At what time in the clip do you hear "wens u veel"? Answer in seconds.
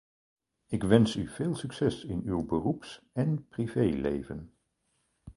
0.83-1.55